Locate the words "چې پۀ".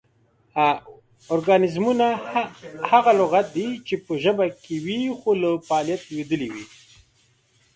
3.87-4.13